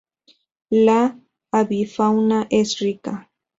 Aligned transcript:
La 0.89 1.15
avifauna 1.51 2.47
es 2.49 2.77
rica. 2.79 3.17